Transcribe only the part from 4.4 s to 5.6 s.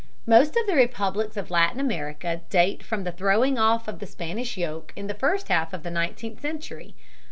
yoke in the first